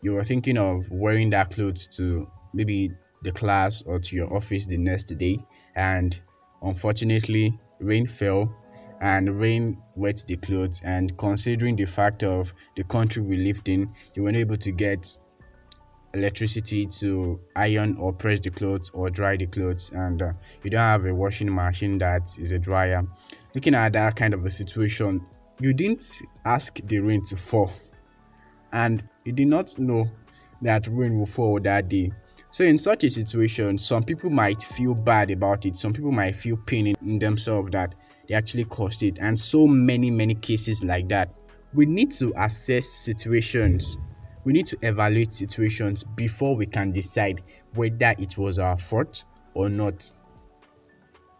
you 0.01 0.13
were 0.13 0.23
thinking 0.23 0.57
of 0.57 0.89
wearing 0.91 1.29
that 1.31 1.51
clothes 1.53 1.87
to 1.97 2.29
maybe 2.53 2.91
the 3.23 3.31
class 3.31 3.81
or 3.85 3.99
to 3.99 4.15
your 4.15 4.33
office 4.33 4.65
the 4.65 4.77
next 4.77 5.17
day, 5.17 5.37
and 5.75 6.19
unfortunately, 6.61 7.57
rain 7.79 8.07
fell 8.07 8.53
and 9.01 9.39
rain 9.39 9.81
wet 9.95 10.23
the 10.27 10.37
clothes. 10.37 10.81
And 10.83 11.17
considering 11.17 11.75
the 11.75 11.85
fact 11.85 12.23
of 12.23 12.53
the 12.75 12.83
country 12.83 13.21
we 13.21 13.37
lived 13.37 13.69
in, 13.69 13.93
you 14.15 14.23
weren't 14.23 14.37
able 14.37 14.57
to 14.57 14.71
get 14.71 15.17
electricity 16.13 16.85
to 16.85 17.39
iron 17.55 17.95
or 17.97 18.11
press 18.13 18.39
the 18.39 18.49
clothes 18.49 18.89
or 18.93 19.09
dry 19.09 19.37
the 19.37 19.45
clothes, 19.45 19.91
and 19.93 20.21
uh, 20.21 20.31
you 20.63 20.69
don't 20.69 20.79
have 20.79 21.05
a 21.05 21.13
washing 21.13 21.53
machine 21.53 21.97
that 21.99 22.37
is 22.39 22.51
a 22.51 22.59
dryer. 22.59 23.03
Looking 23.53 23.75
at 23.75 23.93
that 23.93 24.15
kind 24.15 24.33
of 24.33 24.45
a 24.45 24.49
situation, 24.49 25.25
you 25.59 25.73
didn't 25.73 26.21
ask 26.45 26.79
the 26.85 26.99
rain 26.99 27.23
to 27.25 27.35
fall 27.35 27.71
and 28.71 29.03
you 29.25 29.31
did 29.31 29.47
not 29.47 29.77
know 29.79 30.09
that 30.61 30.87
rain 30.87 31.17
will 31.19 31.25
fall 31.25 31.59
that 31.61 31.89
day. 31.89 32.11
So, 32.51 32.63
in 32.63 32.77
such 32.77 33.03
a 33.03 33.09
situation, 33.09 33.77
some 33.77 34.03
people 34.03 34.29
might 34.29 34.63
feel 34.63 34.93
bad 34.93 35.31
about 35.31 35.65
it, 35.65 35.75
some 35.75 35.93
people 35.93 36.11
might 36.11 36.35
feel 36.35 36.57
pain 36.57 36.87
in, 36.87 36.95
in 37.01 37.19
themselves 37.19 37.71
that 37.71 37.93
they 38.27 38.35
actually 38.35 38.65
caused 38.65 39.03
it, 39.03 39.19
and 39.19 39.39
so 39.39 39.67
many, 39.67 40.09
many 40.09 40.35
cases 40.35 40.83
like 40.83 41.07
that. 41.09 41.33
We 41.73 41.85
need 41.85 42.11
to 42.13 42.33
assess 42.37 42.87
situations, 42.87 43.97
we 44.43 44.53
need 44.53 44.65
to 44.65 44.77
evaluate 44.81 45.33
situations 45.33 46.03
before 46.03 46.55
we 46.55 46.65
can 46.65 46.91
decide 46.91 47.41
whether 47.75 48.13
it 48.17 48.37
was 48.37 48.59
our 48.59 48.77
fault 48.77 49.25
or 49.53 49.69
not 49.69 50.11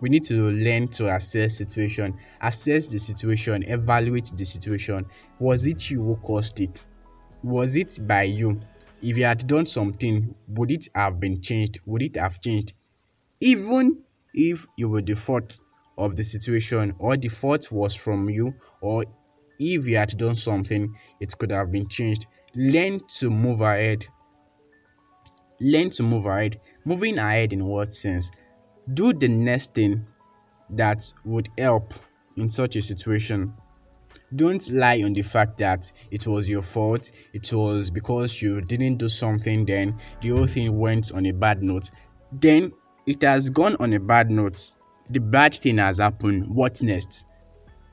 we 0.01 0.09
need 0.09 0.23
to 0.23 0.49
learn 0.51 0.87
to 0.87 1.13
assess 1.13 1.57
situation 1.57 2.17
assess 2.41 2.87
the 2.87 2.99
situation 2.99 3.63
evaluate 3.63 4.31
the 4.35 4.45
situation 4.45 5.05
was 5.39 5.67
it 5.67 5.89
you 5.89 6.01
who 6.03 6.15
caused 6.17 6.59
it 6.59 6.85
was 7.43 7.75
it 7.77 7.99
by 8.05 8.23
you? 8.23 8.59
If 9.01 9.17
you 9.17 9.23
had 9.23 9.47
done 9.47 9.65
something, 9.65 10.35
would 10.49 10.71
it 10.71 10.89
have 10.93 11.19
been 11.19 11.41
changed? 11.41 11.79
Would 11.85 12.01
it 12.01 12.17
have 12.17 12.41
changed? 12.41 12.73
Even 13.39 14.03
if 14.33 14.67
you 14.75 14.89
were 14.89 15.01
the 15.01 15.15
fault 15.15 15.59
of 15.97 16.15
the 16.15 16.23
situation, 16.23 16.93
or 16.99 17.15
the 17.15 17.29
fault 17.29 17.71
was 17.71 17.95
from 17.95 18.29
you, 18.29 18.53
or 18.81 19.05
if 19.57 19.87
you 19.87 19.95
had 19.95 20.17
done 20.17 20.35
something, 20.35 20.93
it 21.19 21.37
could 21.37 21.51
have 21.51 21.71
been 21.71 21.87
changed. 21.87 22.27
Learn 22.55 22.99
to 23.19 23.29
move 23.29 23.61
ahead. 23.61 24.05
Learn 25.61 25.89
to 25.91 26.03
move 26.03 26.25
ahead. 26.25 26.59
Moving 26.85 27.17
ahead 27.17 27.53
in 27.53 27.65
what 27.65 27.93
sense? 27.93 28.31
Do 28.93 29.13
the 29.13 29.27
next 29.27 29.73
thing 29.73 30.05
that 30.71 31.11
would 31.25 31.49
help 31.57 31.93
in 32.37 32.49
such 32.49 32.75
a 32.75 32.81
situation. 32.81 33.53
Don't 34.35 34.69
lie 34.71 35.01
on 35.03 35.13
the 35.13 35.21
fact 35.21 35.57
that 35.57 35.91
it 36.11 36.27
was 36.27 36.47
your 36.47 36.61
fault. 36.61 37.11
It 37.33 37.51
was 37.51 37.89
because 37.89 38.41
you 38.41 38.61
didn't 38.61 38.97
do 38.97 39.09
something 39.09 39.65
then 39.65 39.99
the 40.21 40.29
whole 40.29 40.47
thing 40.47 40.77
went 40.77 41.11
on 41.11 41.25
a 41.25 41.31
bad 41.31 41.63
note. 41.63 41.89
Then 42.31 42.71
it 43.07 43.21
has 43.23 43.49
gone 43.49 43.75
on 43.79 43.93
a 43.93 43.99
bad 43.99 44.29
note. 44.29 44.73
The 45.09 45.19
bad 45.19 45.55
thing 45.55 45.79
has 45.79 45.97
happened. 45.97 46.53
What 46.53 46.81
next? 46.83 47.25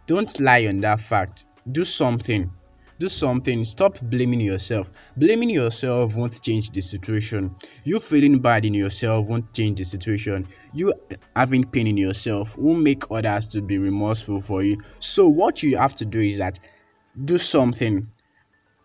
Don't 0.06 0.38
lie 0.40 0.66
on 0.66 0.80
that 0.80 1.00
fact. 1.00 1.46
Do 1.72 1.84
something 1.84 2.52
do 2.98 3.08
something 3.08 3.64
stop 3.64 3.98
blaming 4.02 4.40
yourself 4.40 4.90
blaming 5.16 5.50
yourself 5.50 6.16
won't 6.16 6.40
change 6.42 6.70
the 6.70 6.80
situation 6.80 7.54
you 7.84 8.00
feeling 8.00 8.38
bad 8.38 8.64
in 8.64 8.74
yourself 8.74 9.26
won't 9.28 9.52
change 9.52 9.78
the 9.78 9.84
situation 9.84 10.46
you 10.72 10.92
having 11.34 11.64
pain 11.64 11.86
in 11.86 11.96
yourself 11.96 12.56
won't 12.56 12.82
make 12.82 13.02
others 13.10 13.46
to 13.46 13.60
be 13.60 13.78
remorseful 13.78 14.40
for 14.40 14.62
you 14.62 14.80
so 14.98 15.26
what 15.28 15.62
you 15.62 15.76
have 15.76 15.94
to 15.94 16.04
do 16.04 16.20
is 16.20 16.38
that 16.38 16.58
do 17.24 17.38
something 17.38 18.06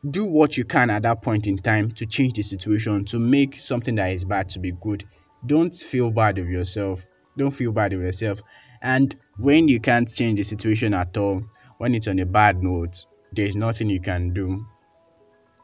do 0.09 0.25
what 0.25 0.57
you 0.57 0.63
can 0.63 0.89
at 0.89 1.03
that 1.03 1.21
point 1.21 1.47
in 1.47 1.57
time 1.57 1.91
to 1.91 2.05
change 2.05 2.33
the 2.33 2.41
situation, 2.41 3.05
to 3.05 3.19
make 3.19 3.59
something 3.59 3.95
that 3.95 4.11
is 4.11 4.25
bad 4.25 4.49
to 4.49 4.59
be 4.59 4.71
good. 4.81 5.03
Don't 5.45 5.73
feel 5.73 6.11
bad 6.11 6.37
of 6.39 6.49
yourself. 6.49 7.05
Don't 7.37 7.51
feel 7.51 7.71
bad 7.71 7.93
of 7.93 8.01
yourself. 8.01 8.41
And 8.81 9.15
when 9.37 9.67
you 9.67 9.79
can't 9.79 10.11
change 10.11 10.37
the 10.37 10.43
situation 10.43 10.93
at 10.93 11.15
all, 11.17 11.43
when 11.77 11.93
it's 11.93 12.07
on 12.07 12.19
a 12.19 12.25
bad 12.25 12.63
note, 12.63 13.05
there's 13.33 13.55
nothing 13.55 13.89
you 13.89 13.99
can 13.99 14.33
do. 14.33 14.65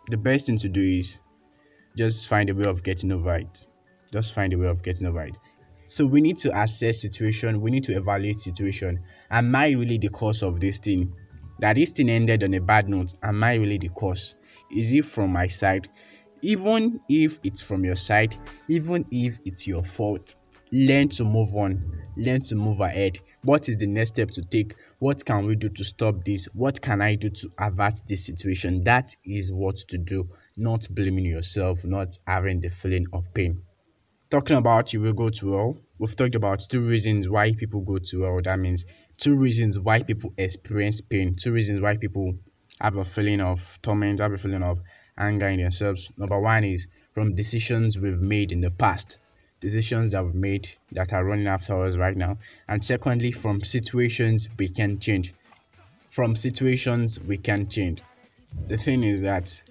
The 0.09 0.17
best 0.17 0.45
thing 0.45 0.57
to 0.57 0.69
do 0.69 0.81
is 0.81 1.19
just 1.97 2.27
find 2.27 2.49
a 2.49 2.55
way 2.55 2.65
of 2.65 2.83
getting 2.83 3.11
over 3.11 3.35
it. 3.35 3.67
Just 4.11 4.33
find 4.33 4.53
a 4.53 4.57
way 4.57 4.67
of 4.67 4.83
getting 4.83 5.07
over 5.07 5.23
it. 5.23 5.35
So 5.85 6.05
we 6.05 6.21
need 6.21 6.37
to 6.39 6.61
assess 6.61 7.01
situation, 7.01 7.61
we 7.61 7.71
need 7.71 7.83
to 7.85 7.95
evaluate 7.95 8.37
situation. 8.37 8.99
Am 9.31 9.55
I 9.55 9.69
really 9.69 9.97
the 9.97 10.09
cause 10.09 10.43
of 10.43 10.59
this 10.59 10.79
thing? 10.79 11.13
That 11.59 11.75
this 11.75 11.91
thing 11.91 12.09
ended 12.09 12.43
on 12.43 12.53
a 12.53 12.59
bad 12.61 12.87
note. 12.89 13.13
Am 13.23 13.43
I 13.43 13.55
really 13.55 13.77
the 13.77 13.89
cause? 13.89 14.35
Is 14.69 14.93
it 14.93 15.05
from 15.05 15.31
my 15.31 15.47
side? 15.47 15.87
Even 16.41 16.99
if 17.09 17.39
it's 17.43 17.61
from 17.61 17.83
your 17.83 17.95
side, 17.95 18.37
even 18.67 19.05
if 19.11 19.39
it's 19.43 19.65
your 19.65 19.83
fault, 19.83 20.35
learn 20.71 21.09
to 21.09 21.23
move 21.23 21.55
on, 21.55 21.81
learn 22.17 22.41
to 22.41 22.55
move 22.55 22.81
ahead. 22.81 23.19
What 23.43 23.69
is 23.69 23.77
the 23.77 23.87
next 23.87 24.09
step 24.09 24.31
to 24.31 24.41
take? 24.41 24.75
What 24.99 25.23
can 25.23 25.45
we 25.45 25.55
do 25.55 25.69
to 25.69 25.83
stop 25.83 26.25
this? 26.25 26.45
What 26.53 26.81
can 26.81 27.01
I 27.01 27.15
do 27.15 27.29
to 27.29 27.49
avert 27.59 28.01
this 28.07 28.25
situation? 28.25 28.83
That 28.83 29.15
is 29.23 29.51
what 29.51 29.77
to 29.89 29.97
do, 29.97 30.27
not 30.57 30.87
blaming 30.91 31.25
yourself, 31.25 31.85
not 31.85 32.17
having 32.27 32.61
the 32.61 32.69
feeling 32.69 33.05
of 33.13 33.33
pain. 33.33 33.61
Talking 34.29 34.57
about 34.57 34.91
you 34.91 34.99
will 35.01 35.13
go 35.13 35.29
to 35.29 35.53
hell, 35.53 35.77
we've 35.99 36.15
talked 36.15 36.35
about 36.35 36.59
two 36.59 36.81
reasons 36.81 37.29
why 37.29 37.53
people 37.53 37.81
go 37.81 37.97
to 37.97 38.21
hell. 38.23 38.41
That 38.43 38.59
means 38.59 38.83
two 39.17 39.35
reasons 39.35 39.79
why 39.79 40.03
people 40.03 40.33
experience 40.37 40.99
pain, 40.99 41.33
two 41.35 41.53
reasons 41.53 41.79
why 41.79 41.95
people 41.95 42.33
have 42.81 42.97
a 42.97 43.05
feeling 43.05 43.39
of 43.39 43.79
torment, 43.81 44.19
have 44.19 44.33
a 44.33 44.37
feeling 44.37 44.63
of 44.63 44.81
anger 45.17 45.47
in 45.47 45.61
themselves. 45.61 46.11
Number 46.17 46.39
one 46.41 46.65
is 46.65 46.87
from 47.11 47.35
decisions 47.35 47.97
we've 47.97 48.19
made 48.19 48.51
in 48.51 48.59
the 48.59 48.69
past 48.69 49.17
decisions 49.59 50.11
that 50.11 50.23
we've 50.23 50.35
made 50.35 50.69
that 50.91 51.13
are 51.13 51.25
running 51.25 51.47
after 51.47 51.83
us 51.83 51.95
right 51.95 52.15
now. 52.15 52.37
And 52.67 52.83
secondly, 52.83 53.31
from 53.31 53.61
situations 53.61 54.49
we 54.57 54.69
can 54.69 54.99
change. 54.99 55.33
From 56.09 56.35
situations 56.35 57.19
we 57.19 57.37
can 57.37 57.67
change. 57.67 58.01
The 58.67 58.77
thing 58.77 59.03
is 59.03 59.21
that 59.21 59.61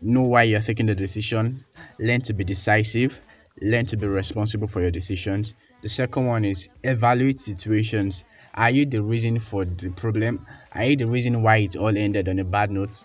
know 0.00 0.22
why 0.22 0.42
you're 0.44 0.60
taking 0.60 0.86
the 0.86 0.94
decision, 0.94 1.64
learn 1.98 2.20
to 2.22 2.32
be 2.32 2.44
decisive, 2.44 3.20
learn 3.60 3.86
to 3.86 3.96
be 3.96 4.06
responsible 4.06 4.66
for 4.66 4.80
your 4.80 4.90
decisions. 4.90 5.54
The 5.82 5.88
second 5.88 6.26
one 6.26 6.44
is 6.44 6.68
evaluate 6.84 7.40
situations. 7.40 8.24
Are 8.54 8.70
you 8.70 8.84
the 8.84 9.02
reason 9.02 9.38
for 9.38 9.64
the 9.64 9.90
problem? 9.90 10.46
Are 10.72 10.84
you 10.84 10.96
the 10.96 11.06
reason 11.06 11.42
why 11.42 11.58
it 11.58 11.76
all 11.76 11.96
ended 11.96 12.28
on 12.28 12.38
a 12.38 12.44
bad 12.44 12.70
note? 12.70 13.02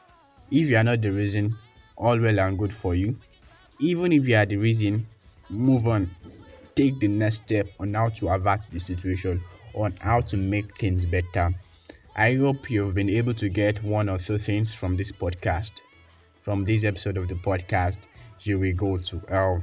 If 0.51 0.70
you 0.70 0.77
are 0.77 0.84
not 0.84 1.01
the 1.01 1.12
reason, 1.12 1.56
all 1.96 2.20
well 2.20 2.39
and 2.39 2.58
good 2.58 2.74
for 2.74 2.96
you. 2.96 3.17
Even 3.79 4.12
if 4.12 4.27
you 4.27 4.36
are 4.36 4.46
the 4.46 4.58
reason, 4.58 5.08
move 5.50 5.88
on 5.88 6.10
take 6.77 7.00
the 7.00 7.08
next 7.08 7.38
step 7.38 7.68
on 7.80 7.96
how 7.96 8.08
to 8.08 8.30
avert 8.30 8.62
the 8.72 8.80
situation 8.80 9.44
on 9.74 9.92
how 10.00 10.22
to 10.22 10.38
make 10.38 10.77
things 10.77 11.08
better. 11.08 11.51
I 12.16 12.36
hope 12.36 12.70
you've 12.70 12.94
been 12.94 13.10
able 13.10 13.34
to 13.34 13.50
get 13.50 13.84
one 13.84 14.10
or 14.10 14.20
two 14.20 14.38
things 14.38 14.75
from 14.75 14.96
this 14.96 15.12
podcast. 15.12 15.72
From 16.42 16.66
this 16.66 16.84
episode 16.84 17.18
of 17.18 17.27
the 17.27 17.36
podcast 17.36 17.98
you 18.42 18.60
will 18.60 18.74
go 18.74 18.98
to 18.98 19.22
hell. 19.27 19.62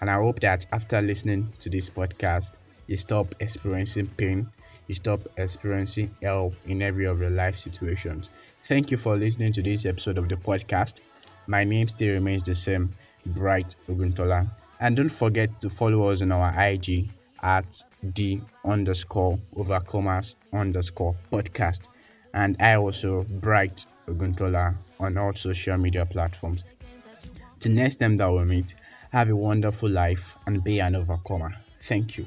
And 0.00 0.08
i 0.08 0.14
hope 0.14 0.38
that 0.40 0.66
after 0.72 1.00
listening 1.00 1.52
to 1.58 1.68
this 1.68 1.90
podcast 1.90 2.52
you 2.86 2.96
stop 2.96 3.34
experiencing 3.40 4.06
pain 4.06 4.46
you 4.86 4.94
stop 4.94 5.20
experiencing 5.38 6.14
hell 6.22 6.52
in 6.66 6.82
every 6.82 7.06
of 7.06 7.18
your 7.20 7.30
life 7.30 7.56
situations. 7.56 8.30
Thank 8.62 8.92
you 8.92 8.96
for 8.96 9.16
listening 9.16 9.52
to 9.54 9.62
this 9.62 9.86
episode 9.86 10.18
of 10.18 10.28
the 10.28 10.36
podcast. 10.36 11.00
My 11.48 11.64
name 11.64 11.88
still 11.88 12.12
remains 12.12 12.42
the 12.44 12.54
same 12.54 12.94
bright 13.26 13.74
oguntola 13.88 14.48
and 14.80 14.96
don't 14.96 15.08
forget 15.10 15.60
to 15.60 15.70
follow 15.70 16.08
us 16.08 16.22
on 16.22 16.32
our 16.32 16.58
IG 16.60 17.08
at 17.42 17.82
the 18.02 18.40
underscore 18.64 19.38
overcomers 19.56 20.34
underscore 20.52 21.14
podcast. 21.32 21.88
And 22.32 22.56
I 22.60 22.76
also 22.76 23.24
Bright 23.24 23.86
Oguntola 24.08 24.74
on 24.98 25.16
all 25.18 25.32
social 25.34 25.76
media 25.76 26.06
platforms. 26.06 26.64
Till 27.60 27.72
next 27.72 27.96
time 27.96 28.16
that 28.16 28.30
we 28.30 28.44
meet, 28.44 28.74
have 29.12 29.30
a 29.30 29.36
wonderful 29.36 29.88
life 29.88 30.36
and 30.46 30.64
be 30.64 30.80
an 30.80 30.96
overcomer. 30.96 31.54
Thank 31.80 32.18
you. 32.18 32.26